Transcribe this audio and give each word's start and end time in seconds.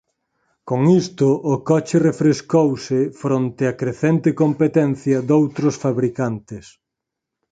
Con 0.69 0.81
isto 1.01 1.27
o 1.53 1.55
coche 1.69 1.97
refrescouse 2.09 2.99
fronte 3.21 3.63
á 3.71 3.73
crecente 3.81 4.29
competencia 4.43 5.17
doutros 5.29 5.75
fabricantes. 5.83 6.65